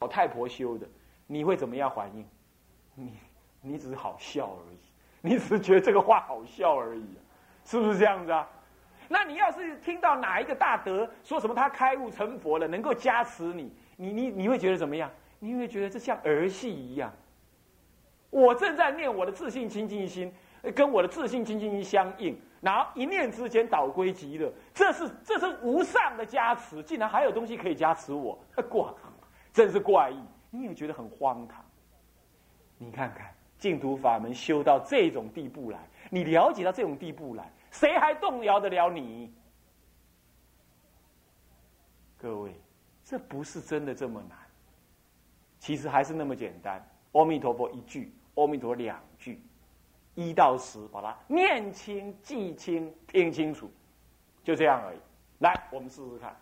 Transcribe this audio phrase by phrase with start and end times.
[0.00, 0.88] 老太婆修的，
[1.26, 2.26] 你会怎么样反应？
[2.94, 3.12] 你
[3.60, 4.78] 你只是好笑而已，
[5.20, 7.18] 你只是觉得这个话好笑而已，
[7.66, 8.48] 是不是这样子啊？
[9.08, 15.10] 那你要是听到哪一个大德说什么他开悟成佛了，能够加持你，你你你会觉得怎么样？
[15.38, 17.12] 你会觉得这像儿戏一样。
[18.30, 20.32] 我正在念我的自信清净心，
[20.74, 28.38] 跟我的自信清净心相应，然后一念之间导归极乐，这是这是无上的加持，竟然还有东西可以加持我，
[28.70, 28.84] 怪，
[29.52, 30.18] 真是怪异。
[30.50, 31.64] 你也觉得很荒唐。
[32.78, 35.78] 你看看净土法门修到这种地步来，
[36.10, 39.32] 你了解到这种地步来，谁还动摇得了你？
[42.16, 42.54] 各位，
[43.04, 44.36] 这不是真的这么难，
[45.58, 46.84] 其实还是那么简单。
[47.12, 48.12] 阿弥陀佛一句。
[48.36, 49.42] 阿弥陀佛两句，
[50.14, 53.70] 一到十，把它念清、记清、听清楚，
[54.42, 54.98] 就这样而已。
[55.40, 56.34] 来，我们试试看。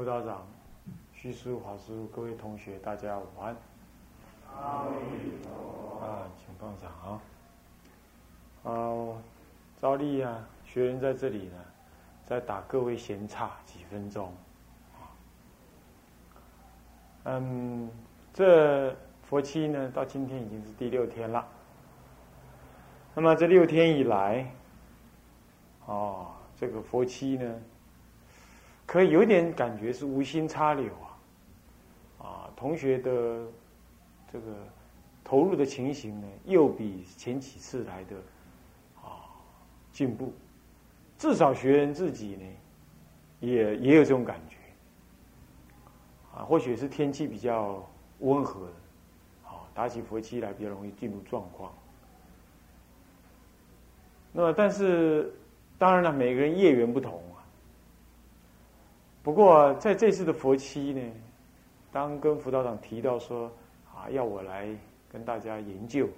[0.00, 0.46] 副道长、
[1.12, 3.54] 徐师傅、华师傅、各位同学，大家午安。
[4.50, 4.86] 啊，
[6.38, 7.20] 请放掌啊。
[8.64, 8.72] 啊，
[9.78, 11.56] 照例啊，学员在这里呢，
[12.24, 14.32] 再打各位闲岔几分钟。
[17.24, 17.90] 嗯，
[18.32, 21.46] 这佛期呢，到今天已经是第六天了。
[23.14, 24.50] 那么这六天以来，
[25.84, 27.54] 哦，这个佛期呢？
[28.90, 30.92] 可以有点感觉是无心插柳
[32.18, 33.46] 啊，啊，同学的
[34.32, 34.46] 这个
[35.22, 38.16] 投入的情形呢，又比前几次来的
[39.00, 39.30] 啊
[39.92, 40.32] 进步，
[41.16, 42.44] 至少学员自己呢，
[43.38, 44.56] 也也有这种感觉，
[46.34, 47.88] 啊，或许是天气比较
[48.18, 48.66] 温和，
[49.46, 51.72] 啊，打起佛七来比较容易进入状况。
[54.32, 55.32] 那么，但是
[55.78, 57.22] 当然了，每个人业缘不同。
[59.30, 61.00] 不过在这次的佛七呢，
[61.92, 63.48] 当跟辅导长提到说
[63.94, 64.68] 啊，要我来
[65.08, 66.08] 跟大家研究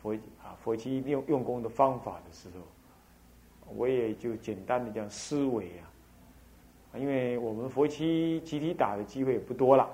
[0.00, 9.86] 佛啊佛七用用功的方法的时候，我也就简单的讲思维啊，因为我们佛七集体打的机会也不多了，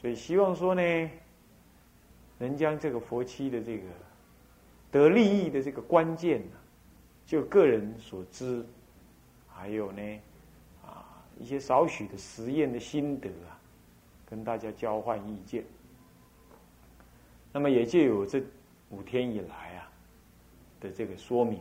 [0.00, 1.10] 所以希望说呢，
[2.38, 3.82] 能将这个佛七的这个。
[4.92, 6.56] 得利益的这个关键呢，
[7.26, 8.64] 就个人所知，
[9.48, 10.02] 还有呢，
[11.38, 13.58] 一些少许的实验的心得啊，
[14.26, 15.64] 跟大家交换意见。
[17.52, 18.42] 那么也就有这
[18.90, 19.90] 五天以来啊
[20.80, 21.58] 的这个说明。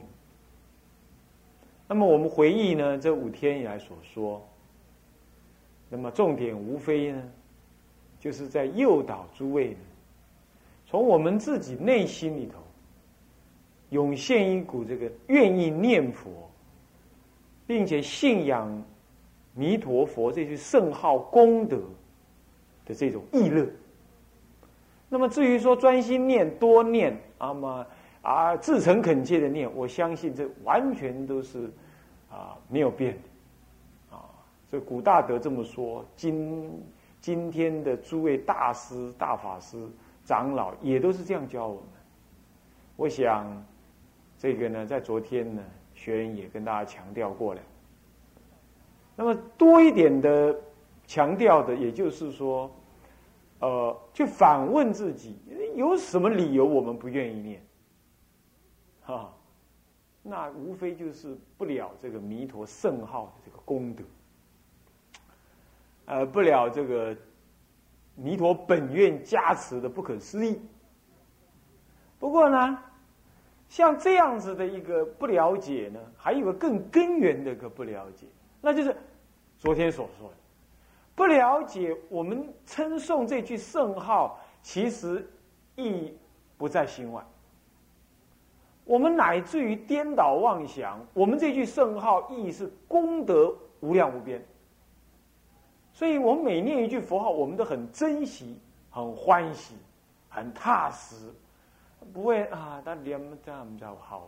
[1.88, 4.48] 那么我们回忆呢，这五天以来所说，
[5.90, 7.24] 那么重点无非呢，
[8.20, 9.80] 就是在诱导诸位呢，
[10.86, 12.60] 从我们自己内心里头。
[13.90, 16.50] 涌现一股这个愿意念佛，
[17.68, 18.82] 并且信仰
[19.54, 21.78] 弥陀佛这些圣号功德
[22.86, 23.68] 的这种意乐。
[25.10, 27.86] 那么至于说专心念、多念，那么
[28.22, 31.70] 啊至诚恳切的念，我相信这完全都是
[32.30, 34.26] 啊没有变的啊。
[34.70, 36.84] 这古大德这么说，今
[37.20, 39.78] 今天的诸位大师、大法师、
[40.24, 41.84] 长老也都是这样教我们。
[42.96, 43.64] 我想。
[44.38, 45.62] 这个呢，在昨天呢，
[45.94, 47.62] 学员也跟大家强调过了。
[49.22, 50.60] 那么多一点的
[51.06, 52.72] 强调的，也就是说，
[53.60, 55.38] 呃，去反问自己，
[55.76, 57.64] 有什么理由我们不愿意念？
[59.04, 59.32] 哈，
[60.24, 64.04] 那无非就是不了这个弥陀圣号的这个功德，
[66.06, 67.16] 呃，不了这个
[68.16, 70.60] 弥陀本愿加持的不可思议。
[72.18, 72.76] 不过呢。
[73.70, 78.28] 像这样子的一个不了解呢，还有个更根源的一个不了解，
[78.60, 78.94] 那就是
[79.62, 80.36] 昨天所说的
[81.16, 81.96] 不了解。
[82.10, 85.30] 我们称颂这句圣号，其实
[85.76, 86.18] 意义
[86.58, 87.24] 不在心外。
[88.86, 94.44] 我们乃至于颠倒妄想，我们这句圣号意义是功德无量无边。
[95.94, 98.60] 所以我们每念一句佛号，我们都很珍惜、
[98.90, 99.76] 很欢喜、
[100.28, 101.32] 很踏实。
[102.12, 104.28] 不会啊，他念这样唔就好，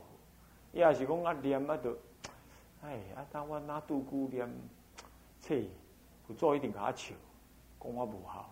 [0.73, 1.97] 要是讲啊念啊都，
[2.83, 4.47] 哎啊，当我拿杜姑念，
[5.43, 5.65] 切，
[6.25, 7.13] 不做一定给他求，
[7.81, 8.49] 讲我不好。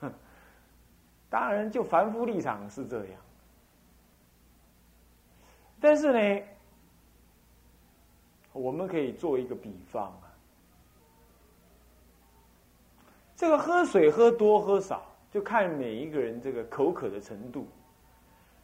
[1.28, 3.20] 当然，就凡夫立场是这样，
[5.80, 6.46] 但是呢，
[8.52, 10.30] 我们可以做一个比方啊，
[13.36, 17.66] 这个喝水喝多喝少，就看每一个人这个口渴的程度。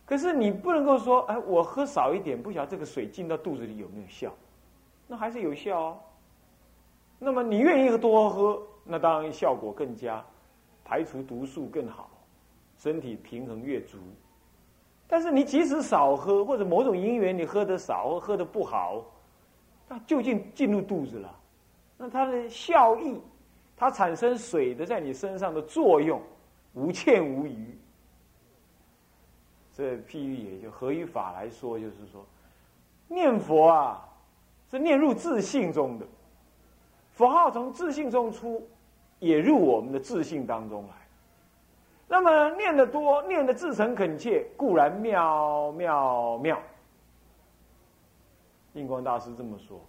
[0.06, 4.32] 可是你不能够说，哎，我喝少一点，不晓得这个水进到肚子里有没有效？
[5.09, 6.00] 那还是有效哦。
[7.19, 10.25] 那么你愿意多喝，那当然效果更佳，
[10.84, 12.11] 排除毒素更好，
[12.76, 13.99] 身体平衡越足。
[15.06, 19.05] 但是你即使少喝，或者某种因缘你喝的少喝的不好，
[19.88, 21.40] 那究竟进入肚子了，
[21.96, 23.20] 那它的效益，
[23.76, 26.20] 它产生水的在你身上的作用，
[26.72, 27.78] 无欠无余。
[29.76, 32.25] 这譬喻也就合于法来说，就是说，
[33.09, 34.09] 念佛啊，
[34.71, 36.06] 是念入自信中的，
[37.14, 38.64] 佛号从自信中出，
[39.21, 40.94] 也入我们的自信当中来。
[42.06, 46.61] 那么念得多，念的至诚恳切，固然妙妙妙。
[48.75, 49.80] 印光大师这么说，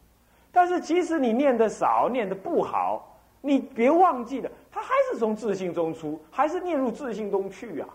[0.52, 7.90] 但是即使你念的少，念的不好，你别忘记了，他还是从自信中出，还是念入自信中去啊。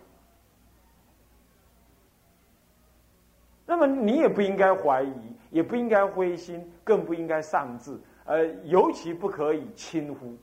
[3.65, 5.15] 那么你也不应该怀疑，
[5.51, 7.97] 也不应该灰心，更不应该丧志，
[8.31, 10.37] 呃，尤其不可以轻忽。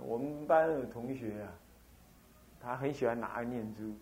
[0.00, 1.50] 我们班的同学啊，
[2.60, 3.92] 他很喜欢拿念珠，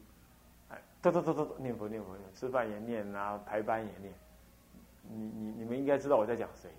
[0.69, 4.13] 哎，嘟嘟嘟嘟念佛念佛念，吃饭也念，然后排班也念。
[5.09, 6.71] 你你你们应该知道我在讲谁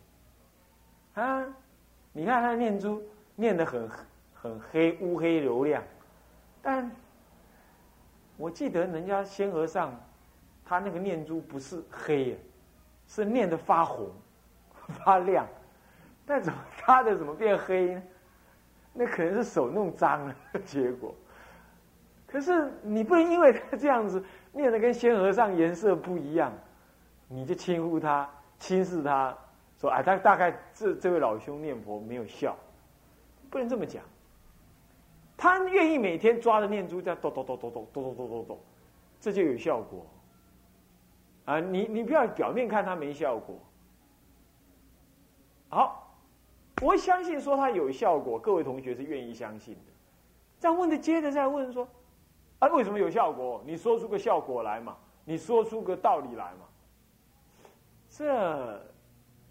[1.16, 1.44] 啊？
[2.14, 3.02] 你看他的念珠
[3.36, 3.90] 念的很
[4.36, 5.84] 很黑乌黑流亮，
[6.62, 6.92] 但。
[8.40, 10.00] 我记得人家仙和尚，
[10.68, 12.38] 他那个念珠不是黑，
[13.08, 14.10] 是念的发红、
[15.06, 15.48] 发亮，
[16.26, 18.04] 但怎么他的怎么变黑呢？
[18.94, 21.14] 那可能是手弄脏了 结果。
[22.26, 24.22] 可是你不能因为他这样子
[24.52, 26.52] 念的跟仙和尚颜色不一样，
[27.30, 29.34] 你就轻忽他、轻视他，
[29.80, 32.58] 说哎，他大概这这位老兄念佛没有效，
[33.50, 34.04] 不能这么讲。
[35.38, 38.60] 他愿意每天抓着念珠在咚咚咚咚咚咚咚咚咚咚，
[39.22, 40.06] 这就有效果。
[41.48, 43.56] 啊，你你不要表面看它没效果。
[45.70, 46.14] 好，
[46.82, 49.92] 我相信说它有效果，各位同学是愿意相信的。
[50.60, 51.88] 这样问的接着再问说，
[52.60, 53.64] 啊，为什么有效果？
[53.66, 56.66] 你说出个效果来嘛，你说出个道理来嘛。
[58.10, 58.86] 这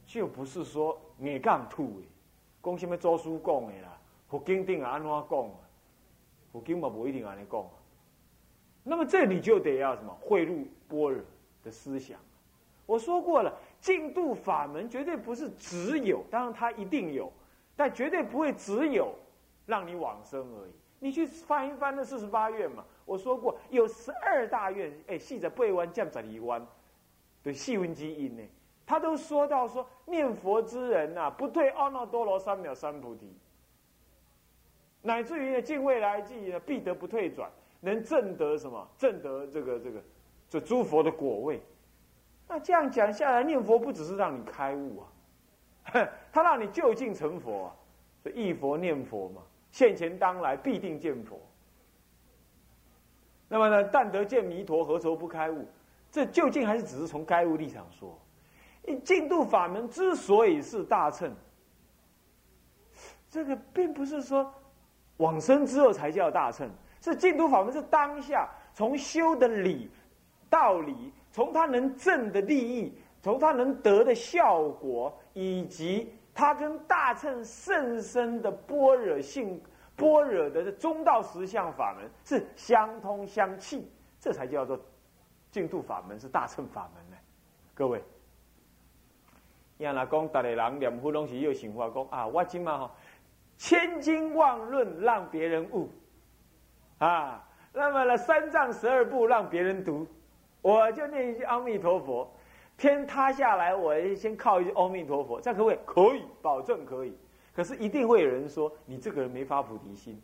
[0.04, 2.06] 就不是说你杠吐的，
[2.62, 3.98] 讲什么周书讲的啦，
[4.28, 5.50] 佛经定啊安怎讲？
[6.52, 7.64] 佛经嘛不一定安尼讲。
[8.82, 11.22] 那么这里就得要什么贿赂波若
[11.66, 12.18] 的思想。
[12.86, 17.30] 我说过了，净度法门绝对不是只有，当然它一定有，
[17.74, 19.12] 但绝对不会只有
[19.66, 20.70] 让你往生而已。
[21.00, 26.64] 你去翻一翻那四十八愿嘛，我说过有十二大愿，哎，细着背弯降十二弯，
[27.42, 28.42] 对细温基因呢。
[28.86, 33.36] 他都说到说念佛之人呐，不退阿耨多罗三藐三菩提，
[35.02, 38.88] 乃至于呢，尽未来际呢，必得不退转，能证得什么？
[38.96, 40.00] 证得这个这个
[40.60, 41.62] 这诸佛的果位。
[42.48, 47.76] 那这样讲下来，念佛不只是让你开悟啊， 他让你就近成佛啊，
[48.22, 51.40] 所以佛念佛嘛，现前当来必定见佛。
[53.48, 55.66] 那么呢，但得见弥陀，何愁不开悟？
[56.10, 58.18] 这究竟还是只是从开悟立场说。
[59.04, 61.34] 净度法门之所以是大乘，
[63.28, 64.50] 这个并不是说
[65.16, 66.70] 往生之后才叫大乘，
[67.00, 69.90] 是净度法门是当下从修的理、
[70.48, 79.60] 道理，从他能证的利益，从他能得的效果，以及他跟大乘甚深的般若性、
[79.96, 84.78] 般若的中道实相法门是相通相契，这才叫做
[85.50, 87.16] 净度法门是大乘法门呢，
[87.74, 88.02] 各位。
[89.78, 92.90] 要来讲，大个人念佛拢是有想法，讲啊，我今嘛吼
[93.58, 95.90] 千金万论让别人悟
[96.98, 100.06] 啊，那么呢三藏十二部让别人读，
[100.62, 102.28] 我就念一句阿弥陀佛，
[102.76, 105.78] 天塌下来我先靠一句阿弥陀佛，这样可不可以？
[105.84, 107.16] 可以，保证可以。
[107.54, 110.20] 可是一定会有人说，你这个人没发菩提心。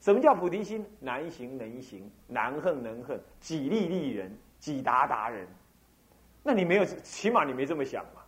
[0.00, 0.84] 什么叫菩提心？
[0.98, 5.46] 难行能行，难恨能恨，己利利人，己达达人。
[6.42, 8.20] 那你没有，起码你没这么想嘛。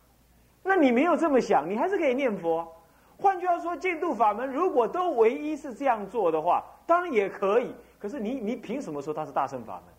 [0.62, 2.70] 那你没有这么想，你还是可以念佛。
[3.16, 7.74] 换句话说，净度法门如果都唯一是这样做的话，当然也可以。
[7.98, 9.93] 可是你你凭什么说它是大乘法门？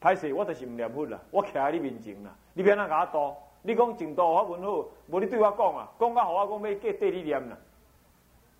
[0.00, 3.36] 歹势，我就是唔念佛啦，我徛在你面前啦，你别那甲我多。
[3.62, 7.56] 你讲净度法门好，无你对我讲啊，讲甲我讲要过对你念啦。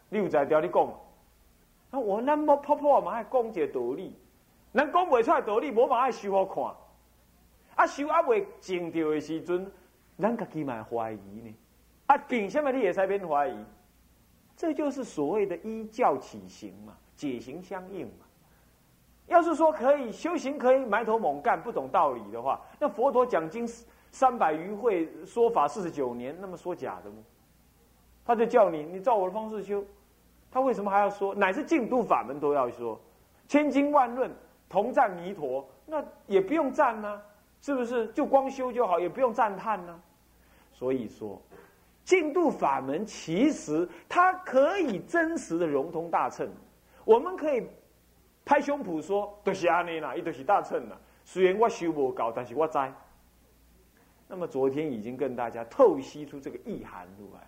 [0.08, 0.88] 你有在调你讲？
[1.90, 4.12] 那我那么婆婆嘛爱讲一个道理，
[4.74, 6.64] 咱讲袂出来道理，无嘛爱修好看。
[7.76, 9.70] 啊修啊未正着的时阵。
[10.18, 11.54] 咱家己嘛怀疑呢，
[12.06, 13.64] 啊，凭什么你也在边怀疑？
[14.56, 18.25] 这就是所谓的依教起行嘛，解行相应嘛。
[19.26, 23.68] 要是说可以修行，可以埋头猛干，不懂道理的话，那佛陀讲经
[24.10, 27.16] 三百余会，说法四十九年，那么说假的吗？
[28.24, 29.84] 他就叫你，你照我的方式修，
[30.50, 31.34] 他为什么还要说？
[31.34, 33.00] 乃至净土法门都要说，
[33.48, 34.30] 千经万论
[34.68, 37.20] 同赞弥陀，那也不用赞呢。
[37.62, 40.00] 是不是就光修就好，也不用赞叹呢？
[40.72, 41.40] 所以说，
[42.04, 46.48] 净度法门其实它可以真实的融通大乘。
[47.04, 47.66] 我们可以
[48.46, 50.98] 拍胸脯说，都是安尼啦，伊都是大乘啦。
[51.24, 52.90] 虽然我修不高，但是我在。
[54.26, 57.40] 那么昨天已经跟大家透析出这个意涵出来，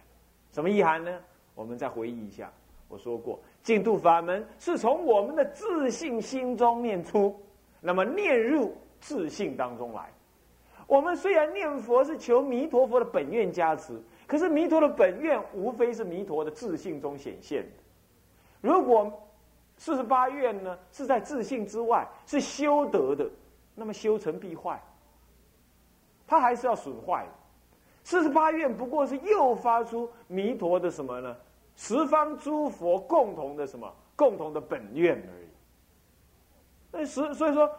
[0.52, 1.18] 什么意涵呢？
[1.54, 2.52] 我们再回忆一下，
[2.88, 7.34] 我说过，净度法门是从我们的自信心中念出，
[7.80, 8.76] 那么念入。
[9.00, 10.12] 自信当中来，
[10.88, 17.70] 我们虽然念佛是求弥陀佛的本愿加持，可是弥陀的本愿无非是弥陀的自信中显现的。
[18.60, 19.08] 如果
[19.78, 23.26] 四十八愿呢是在自信之外，是修得的，
[23.74, 24.78] 那么修成必坏，
[26.26, 27.32] 它还是要损坏的。
[28.04, 31.34] 四十八愿不过是诱发出弥陀的什么呢？
[31.76, 33.90] 十方诸佛共同的什么？
[34.14, 35.48] 共同的本愿而已。
[36.92, 37.70] 那十所以说。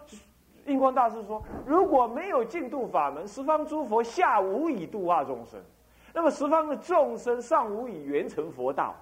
[0.65, 5.59] 印光大师说：“如果没有净度法门，十方诸佛下无以度化众生，
[6.13, 8.93] 那么十方的众生上无以圆成佛道。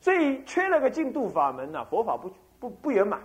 [0.00, 3.20] 所以缺了个净度法门呢，佛法不不不圆满。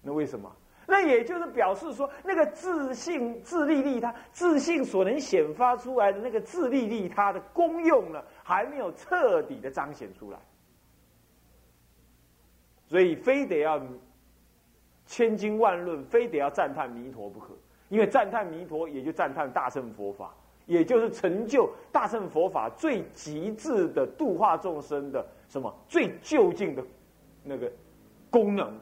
[0.00, 0.54] 那为什么？
[0.86, 10.38] 那也就是表示说，那个自信自利利他自信所能显发出来的那个自利利他的功用呢，还没有彻底的彰显出来。
[12.86, 13.80] 所以非得要。”
[15.04, 17.52] 千经万论，非得要赞叹弥陀不可，
[17.90, 20.32] 因为赞叹弥陀，也就赞叹大乘佛法，
[20.66, 26.84] 也就是成就大乘佛法最极致的度化众生的什么最究竟的
[27.42, 27.70] 那个
[28.30, 28.72] 功能。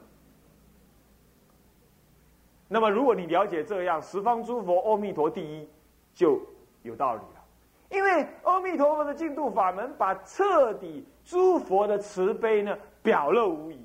[2.67, 5.67] 那么，如果你了解这样，十方诸佛阿弥陀第一，
[6.13, 6.39] 就
[6.83, 7.43] 有道理了。
[7.89, 13.77] 因为阿弥陀佛的净土法门，把彻底诸佛的慈悲呢表露无遗。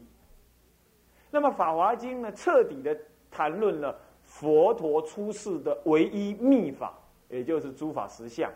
[1.33, 2.97] 那么《法华经》呢，彻底的
[3.29, 6.95] 谈论了佛陀出世的唯一秘法，
[7.29, 8.51] 也就是诸法实相。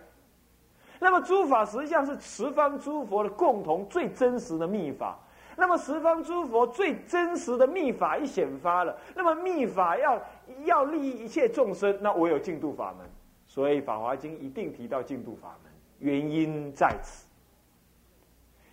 [0.99, 5.19] 那么诸法实相是十方诸佛的共同最真实的秘法。
[5.57, 10.23] 那么十方诸佛最真实的秘法一显发了，那么秘法要
[10.65, 13.07] 要利益一切众生，那我有净度法门，
[13.47, 17.27] 所以《法华经》一定提到净度法门，原因在此。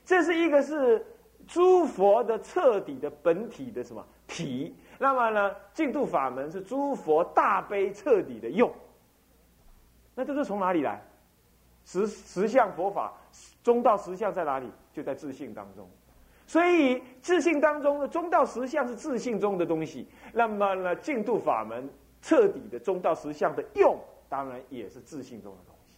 [0.06, 1.06] 这是一个是
[1.46, 4.74] 诸佛的彻底的本体的什么体？
[4.98, 8.72] 那么呢，净度法门是诸佛大悲彻底的用。
[10.18, 11.00] 那这是从哪里来？
[11.86, 13.14] 实实相佛法
[13.64, 14.68] 中道实相在哪里？
[14.92, 15.88] 就在自信当中。
[16.48, 21.88] 所以自信当中的中道实相是自信中的东西，那么呢，净度法门
[22.20, 23.96] 彻底的中道实相的用，
[24.28, 25.98] 当然也是自信中的东西。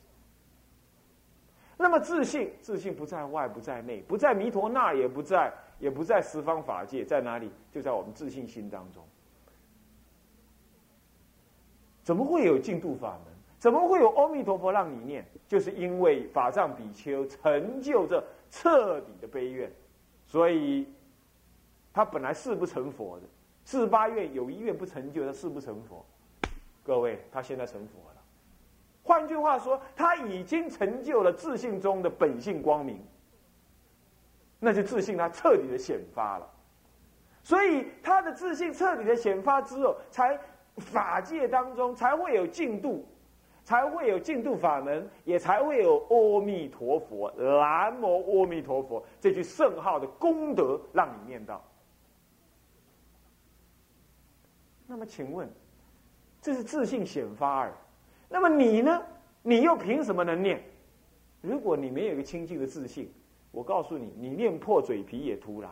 [1.78, 5.50] 那么自信，自信不在外，不在内，不在弥陀那，也不在，
[5.80, 7.50] 也不在十方法界，在哪里？
[7.72, 9.02] 就在我们自信心当中。
[12.04, 13.29] 怎么会有净度法门？
[13.60, 15.24] 怎么会有阿弥陀佛让你念？
[15.46, 19.70] 就是因为法藏比丘成就这彻底的悲愿。
[20.26, 20.88] 所以，
[21.92, 23.26] 他本来是不成佛的，
[23.66, 26.06] 四八愿有一愿不成就，他是不成佛。
[26.84, 28.22] 各位，他现在成佛了。
[29.04, 33.04] 换句话说，他已经成就了自信中的本性光明，
[34.60, 36.50] 那就自信他彻底的显发了。
[37.44, 40.40] 所以，他的自信彻底的显发之后，才
[40.78, 43.06] 法界当中才会有进度。
[43.70, 51.64] 才会有净土法门，也才会有阿弥陀佛、南无阿弥陀佛这句圣号的功德，让你念到。
[54.88, 55.48] 那么，请问，
[56.42, 57.72] 这是自信显发耳。
[58.28, 59.04] 那么你呢？
[59.44, 60.60] 你又凭什么能念？
[61.40, 63.08] 如果你没有一个清净的自信，
[63.52, 65.70] 我告诉你，你念破嘴皮也徒然。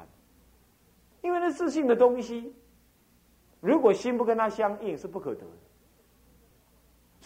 [1.24, 2.54] 因为那自信的东西，
[3.60, 5.67] 如果心不跟它相应，是不可得的。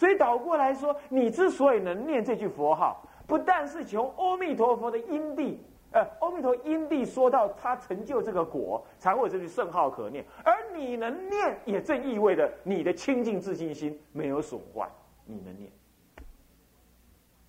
[0.02, 10.24] 所以倒过来说，你之所以能念这句佛号，不但是从阿弥陀佛的因地，呃，阿弥陀因地说到他成就这个果，才会有这句圣号可念。
[10.44, 14.90] 而你能念，也正意味着你的清净自信心没有损坏，
[15.24, 15.70] 你能念。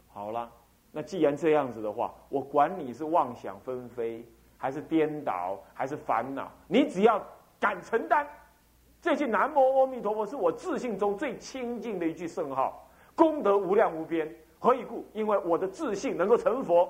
[0.10, 0.48] 好了，
[0.92, 4.24] 那既然这样子的话，我管你是妄想纷飞，
[4.60, 7.20] 还是颠倒，还是烦恼，你只要
[7.60, 8.28] 敢承担。
[9.04, 14.34] 这句南无阿弥陀佛是我自信中最清净的一句圣号，功德无量无边。
[14.60, 15.06] 何以故？
[15.12, 16.88] 因为我的自信能够成佛，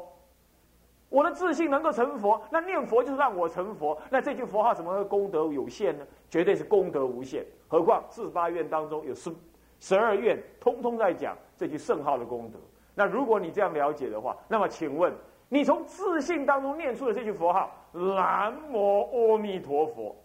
[1.10, 4.00] 我的自信能够成佛，那念佛就是让我成佛。
[4.12, 6.06] 那这句佛号怎么会功德有限呢？
[6.30, 7.44] 绝对是功德无限。
[7.68, 9.34] 何况四十八愿当中有十
[9.80, 12.60] 十二愿，通通在讲这句圣号的功德。
[12.94, 15.12] 那如果你这样了解的话，那么请问，
[15.50, 20.16] 你从自信当中念出的这句佛号“南无阿弥陀佛”，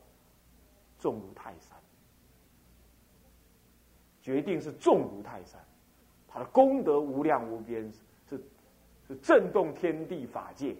[1.01, 1.68] 重如泰山。
[4.29, 5.59] 决定是重如泰山，
[6.29, 7.91] 他的功德无量无边，
[8.29, 8.39] 是
[9.07, 10.77] 是震动天地法界。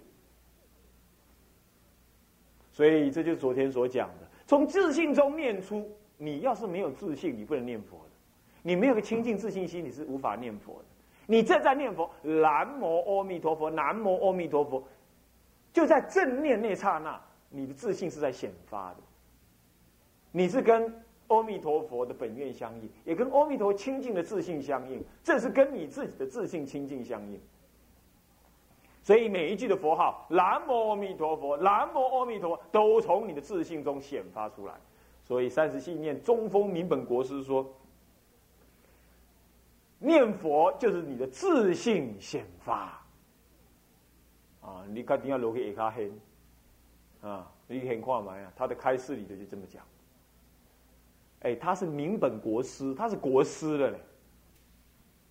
[2.71, 5.89] 所以这就是昨天所讲的，从自信中念出。
[6.19, 8.11] 你要是没有自信，你不能念佛的。
[8.61, 10.85] 你没有个清净自信心，你是无法念佛的。
[11.25, 14.87] 你正在念佛，南无阿弥陀佛，南无阿弥陀佛，
[15.73, 18.97] 就在正念那刹那，你的自信是在显发的。
[20.31, 20.93] 你是跟。
[21.29, 27.39] 阿弥陀佛的本愿相应，也跟阿弥陀清净的自信相应，这是跟你自己的自信清净相应。
[29.01, 34.73] 所以每一句的佛号“南无阿弥陀佛”“南无阿弥陀”都从你的自信中显发出来。
[35.23, 37.65] 所以三十信念中风明本国师说
[39.97, 43.01] ：“念佛就是你的自信显发。”
[44.61, 46.11] 啊，你看定要留给下黑
[47.21, 49.83] 啊，你很看嘛呀，他的开示里头就这么讲。
[51.41, 53.99] 哎，他是明本国师，他是国师了嘞。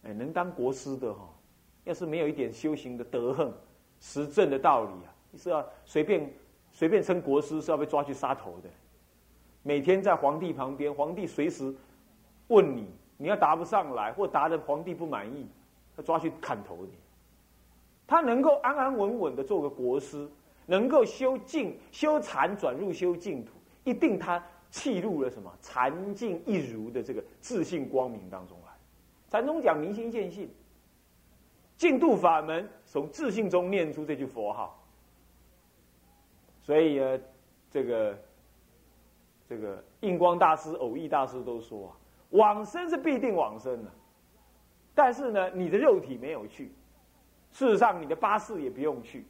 [0.04, 1.28] 哎，能当国师的哈，
[1.84, 3.52] 要是没有一点修行的德行、
[4.00, 6.32] 实证的道理啊，是要随便
[6.72, 8.70] 随便称国师是要被抓去杀头的。
[9.62, 11.74] 每天在皇帝旁边，皇帝随时
[12.46, 12.86] 问你，
[13.18, 15.46] 你要答不上来，或答的皇帝不满意，
[15.94, 16.92] 他抓去砍头你。
[18.06, 20.26] 他能够安安稳稳的做个国师，
[20.64, 23.52] 能够修净修禅转入修净土，
[23.84, 24.42] 一定他。
[24.70, 28.72] 契入了什么禅境一如的这个自信光明当中来。
[29.28, 30.50] 禅宗讲明心见性，
[31.76, 34.82] 净度法门从自信中念出这句佛号。
[36.62, 37.18] 所以呢，
[37.70, 38.18] 这个
[39.48, 41.96] 这个印光大师、偶益大师都说啊，
[42.30, 43.90] 往生是必定往生的，
[44.94, 46.72] 但是呢，你的肉体没有去，
[47.52, 49.26] 事实上你的八世也不用去，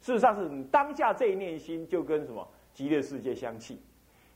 [0.00, 3.80] 事实上是你当下这一念心就跟什么极乐世界相契。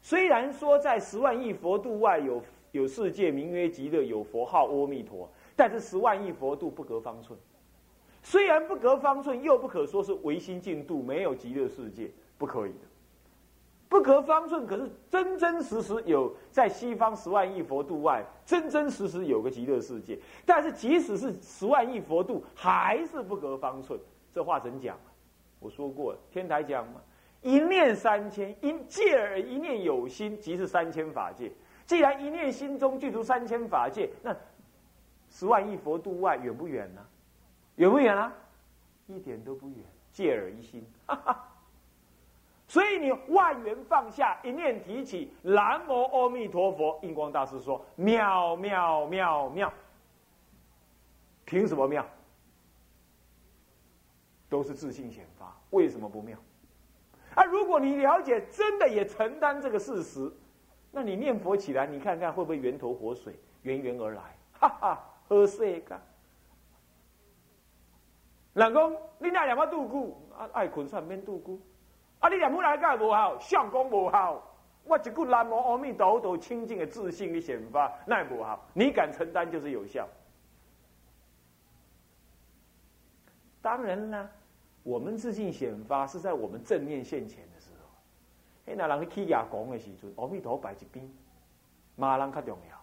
[0.01, 7.39] 虽然说在十万亿佛度外有有世界名曰极乐，有佛号阿弥陀，但是十万亿佛度不隔方寸。
[8.23, 12.11] 虽然不隔方寸，又不可说是唯心净度，没有极乐世界。
[12.39, 12.79] 不可以的，
[13.87, 14.67] 不隔方寸。
[14.67, 20.19] 可是真真实实有在西方十万亿佛度外，真真实实有个极乐世界。
[20.47, 24.01] 但是即使是十万亿佛度，还是不隔方寸。
[24.33, 24.97] 这话怎讲？
[25.59, 27.03] 我说过，天台讲嘛，
[27.43, 31.51] 一念三千，因借而一念有心，即是三千法界。
[31.87, 34.37] 既然一念心中具足三千法界，那
[35.31, 37.07] 十万亿佛度外远不远呢？
[37.77, 38.33] 远不远啊？
[39.07, 39.79] 一点都不远。
[40.13, 41.49] 借而一心，哈哈。
[42.67, 46.99] 所以你万缘放下，一念提起南无阿弥陀佛。
[47.03, 49.73] 印光大师说：妙妙妙妙。
[51.45, 52.05] 凭什么妙？
[54.49, 56.37] 都是自信显发，为什么不妙？
[57.35, 60.31] 啊，如果你了解，真的也承担这个事实，
[60.91, 64.23] 那你念佛起来，你看看会不会源头活水，源源而来？
[64.59, 66.01] 哈哈，喝水噶。
[68.53, 71.61] 人公你那两么度孤，啊，爱困上免度孤。
[72.19, 72.29] 啊！
[72.29, 74.43] 你念佛来干无效，相公无效。
[74.85, 78.61] 我一句南无阿弥陀佛，清净的自信的显发，那也无效。
[78.75, 80.07] 你敢承担就是有效。
[83.63, 84.29] 当然啦，
[84.83, 87.89] 我们自信显发是在我们正面现前的时候。
[88.67, 91.09] 哎，那人去起牙讲的时阵，阿弥陀摆一边，
[91.97, 92.77] 马人较重要。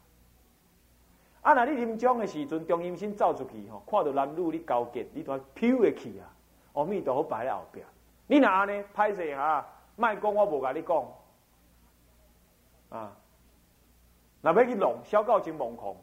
[1.41, 6.29] 啊，那你临终的时阵，中阴身走出去吼，看到男女你交结，你都飘的去啊。
[6.73, 7.86] 阿弥陀佛摆在后边。
[8.27, 8.83] 你哪呢？
[8.93, 11.05] 拍摄哈，卖讲我无甲你讲，
[12.89, 13.15] 啊，
[14.41, 15.95] 那要去弄，小狗真懵空，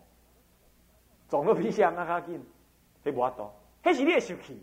[1.28, 2.44] 撞到皮箱啊较紧，
[3.04, 3.50] 迄无法度，
[3.82, 4.60] 迄是你的受气。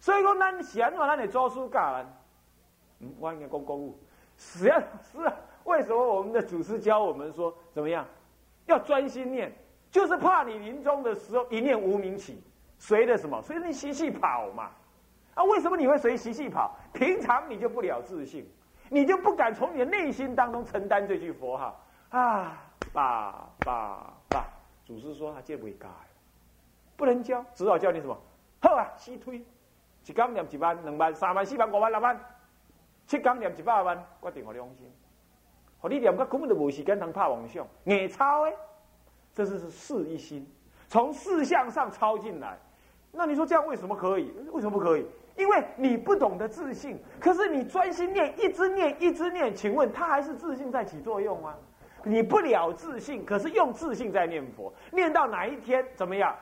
[0.00, 2.06] 所以讲，咱是安怎，咱的做书教人，
[3.00, 3.98] 嗯，我应该讲公务，
[4.36, 5.34] 是啊， 是啊。
[5.64, 8.06] 为什么我们的祖师教我们说怎么样？
[8.66, 9.52] 要专心念，
[9.90, 12.42] 就是怕你临终的时候一念无名起，
[12.78, 13.42] 随着什么？
[13.42, 14.70] 随着你习气跑嘛。
[15.34, 16.74] 啊，为什么你会随习气跑？
[16.92, 18.48] 平常你就不了自信，
[18.88, 21.80] 你就不敢从你的内心当中承担这句佛号
[22.10, 22.64] 啊！
[22.92, 24.46] 爸爸爸，
[24.84, 25.88] 祖师说他戒不会改，
[26.96, 28.18] 不能教，只好教你什么？
[28.62, 29.44] 好啊，西推，
[30.08, 32.18] 一刚念一万、两万、三万、四万、五万、六万，
[33.06, 34.90] 七刚念一百万，决定我良心。
[35.78, 38.54] 和你念个根本就无时间通拍妄想，硬抄诶，
[39.34, 40.50] 这是是事一心，
[40.88, 42.58] 从事项上抄进来。
[43.12, 44.32] 那你说这样为什么可以？
[44.50, 45.06] 为什么不可以？
[45.36, 51.54] 因为你不懂得自信，可是你专心念，一直念，一直念，请问他还是自信在起作用吗？
[52.02, 56.34] 你不了自信，可是用自信在念佛，念到哪一天怎么样？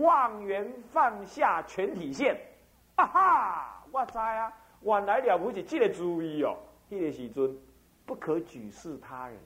[0.00, 2.38] 望缘放下全体现，
[2.98, 3.84] 啊哈！
[3.92, 6.56] 我知啊，原来了不起，记得注意哦。
[6.88, 7.56] 那个时阵
[8.04, 9.38] 不可举世他人，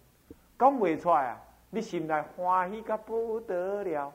[0.59, 1.41] 讲不出来啊！
[1.69, 4.13] 你心内欢喜个不得了，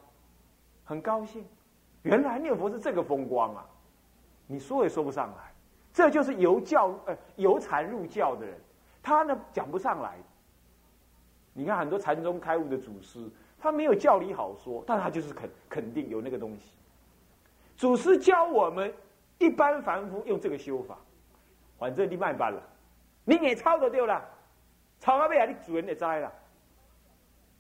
[0.84, 1.46] 很高兴。
[2.02, 3.66] 原来念佛是这个风光啊！
[4.48, 5.54] 你说也说不上来，
[5.94, 8.60] 这就是由教呃由禅入教的人，
[9.04, 10.18] 他呢讲不上来。
[11.54, 16.74] 你看很多禅宗开悟的祖师，他没有教理好说，但他就是肯肯定有那个东西。
[17.76, 18.92] 祖师教我们
[19.40, 20.98] 一般凡夫用这个修法，
[21.78, 22.62] 反正你慢班了，
[23.24, 24.24] 你也抄得掉了，
[25.00, 26.32] 抄到尾啊，你主人也知了。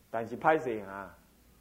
[0.09, 1.13] 但是拍摄啊，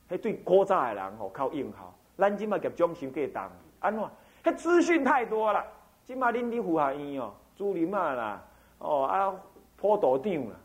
[0.09, 3.51] 迄对古早的人吼靠硬号，咱今嘛夹装修过当，
[3.81, 4.05] 安怎？
[4.45, 5.65] 迄资讯太多了，
[6.05, 8.45] 今嘛恁伫护下院哦，朱林啊啦，
[8.79, 9.35] 哦啊
[9.77, 10.57] 坡道长啦，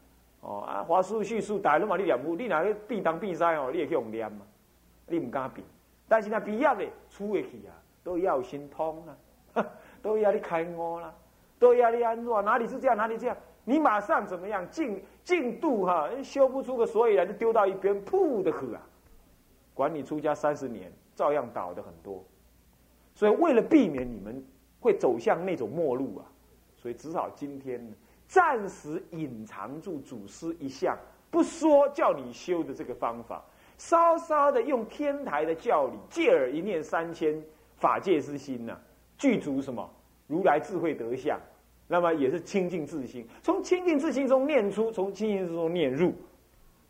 [0.42, 4.46] 哦啊华师叙述大，拢嘛你念佛，你若去比当比赛哦，你会去用念嘛？
[5.08, 5.62] 你唔敢比，
[6.08, 9.18] 但是若毕业咧，出会去啊，都要心通啊，
[10.02, 11.14] 都要你开悟啦，
[11.60, 12.46] 都要你安怎？
[12.46, 12.98] 哪里是这样？
[12.98, 13.38] 哪里这样？
[13.64, 14.68] 你马上怎么样？
[14.70, 18.82] 进进度哈，修不出个所以然，就丢到一边，噗的去啊！
[19.74, 22.24] 管你出家三十年，照样倒的很多。
[23.14, 24.44] 所以，为了避免你们
[24.80, 26.26] 会走向那种末路啊，
[26.76, 27.80] 所以至少今天，
[28.28, 30.98] 暂时隐藏住祖师一项，
[31.30, 33.44] 不说叫你修的这个方法，
[33.78, 37.40] 稍稍的用天台的教理，借耳一念三千
[37.76, 38.76] 法界之心呐，
[39.22, 39.88] 具足什么？
[40.26, 41.40] 如来智慧德相，
[41.88, 46.12] 那么也是清净自心，从清净自心中念出，从清净之中念入，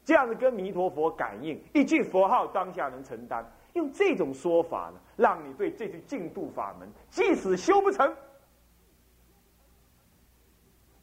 [0.06, 3.46] 这样子跟弥陀佛感应，一句佛号当下能承担。
[3.74, 8.16] 用这种说法呢，让你对这句净度法门，即使修不成，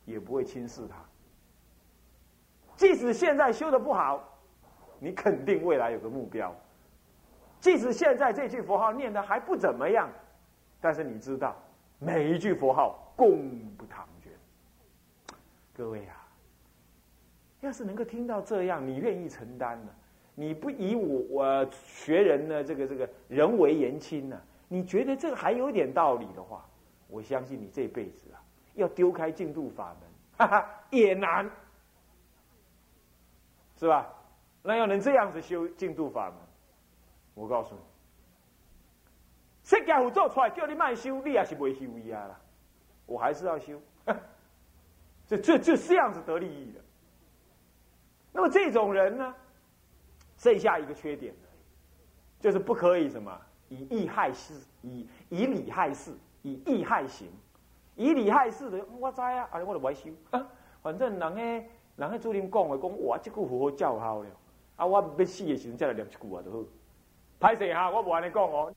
[0.06, 0.96] 也不会轻视它；
[2.74, 4.22] 即使现在修的不好，
[4.98, 6.50] 你肯定未来有个目标；
[7.60, 10.08] 即使现在这句佛号念的还不怎么样，
[10.80, 11.56] 但是你知道，
[11.98, 14.32] 每一句佛号功不唐捐。
[15.74, 16.26] 各位啊，
[17.60, 19.92] 要是能够听到这样，你愿意承担呢？
[20.34, 24.40] 你不以我我学人呢，这个这个人为言轻呢？
[24.68, 26.64] 你觉得这个还有点道理的话，
[27.08, 28.38] 我相信你这辈子啊，
[28.74, 31.50] 要丢开净土法门，哈哈，也难，
[33.76, 34.06] 是吧？
[34.62, 36.36] 那要能这样子修净土法门，
[37.34, 37.80] 我告诉你，
[39.68, 42.40] 释迦佛做出来叫你卖修，你也是不会修呀啦，
[43.04, 43.78] 我还是要修，
[45.28, 46.80] 这这就这样子得利益的。
[48.32, 49.34] 那么这种人呢？
[50.38, 51.34] 剩下一个缺点
[52.40, 57.28] 就是不可以什么以义害事，以以理害事，以义害行，
[57.94, 60.48] 以理害事的我知啊，啊我就不修啊，
[60.80, 64.30] 反正人诶，人诶主任讲的讲，哇，这句符合叫好了，
[64.76, 66.64] 啊，我要死的时阵再来念一句啊，就好。
[67.38, 68.72] 歹势哈，我无安尼讲哦。